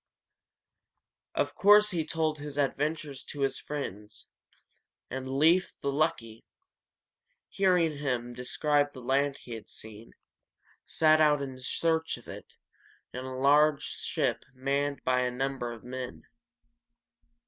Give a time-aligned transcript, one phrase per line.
[1.35, 4.27] Of course he told his adventures to his friends,
[5.11, 6.43] and Leīf the Lucky,
[7.49, 10.13] hearing him describe the land he had seen,
[10.87, 12.55] set out in search of it,
[13.13, 16.23] in a large ship manned by a number of men.